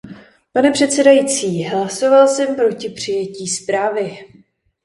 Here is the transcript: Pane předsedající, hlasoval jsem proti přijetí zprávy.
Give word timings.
Pane 0.53 0.71
předsedající, 0.71 1.63
hlasoval 1.65 2.27
jsem 2.27 2.55
proti 2.55 2.89
přijetí 2.89 3.47
zprávy. 3.47 4.19